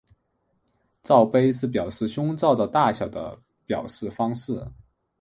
[1.03, 4.67] 罩杯是表示胸罩的大小的表示方式。